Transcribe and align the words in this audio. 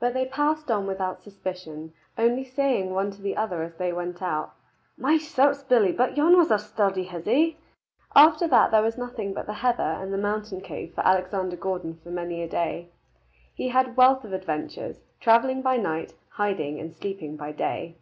But 0.00 0.14
they 0.14 0.24
passed 0.24 0.70
on 0.70 0.86
without 0.86 1.22
suspicion, 1.22 1.92
only 2.16 2.42
saying 2.42 2.94
one 2.94 3.10
to 3.10 3.20
the 3.20 3.36
other 3.36 3.60
as 3.62 3.74
they 3.74 3.92
went 3.92 4.22
out, 4.22 4.54
"My 4.96 5.18
certes, 5.18 5.62
Billy, 5.62 5.92
but 5.92 6.16
yon 6.16 6.38
was 6.38 6.50
a 6.50 6.58
sturdy 6.58 7.02
hizzie!" 7.04 7.58
After 8.16 8.48
that 8.48 8.70
there 8.70 8.80
was 8.80 8.96
nothing 8.96 9.34
but 9.34 9.44
the 9.44 9.52
heather 9.60 9.82
and 9.82 10.10
the 10.10 10.16
mountain 10.16 10.62
cave 10.62 10.94
for 10.94 11.06
Alexander 11.06 11.56
Gordon 11.56 12.00
for 12.02 12.08
many 12.08 12.42
a 12.42 12.48
day. 12.48 12.88
He 13.54 13.68
had 13.68 13.94
wealth 13.98 14.24
of 14.24 14.32
adventures, 14.32 15.00
travelling 15.20 15.60
by 15.60 15.76
night, 15.76 16.14
hiding 16.30 16.80
and 16.80 16.94
sleeping 16.96 17.36
by 17.36 17.52
day. 17.52 17.98